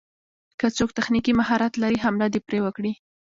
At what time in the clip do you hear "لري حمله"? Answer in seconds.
1.83-2.27